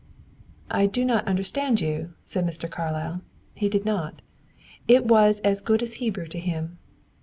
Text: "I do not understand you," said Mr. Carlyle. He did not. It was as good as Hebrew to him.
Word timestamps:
"I 0.71 0.87
do 0.87 1.05
not 1.05 1.27
understand 1.27 1.79
you," 1.79 2.15
said 2.25 2.43
Mr. 2.43 2.67
Carlyle. 2.67 3.21
He 3.53 3.69
did 3.69 3.85
not. 3.85 4.23
It 4.87 5.05
was 5.05 5.37
as 5.41 5.61
good 5.61 5.83
as 5.83 5.93
Hebrew 6.01 6.25
to 6.25 6.39
him. 6.39 6.79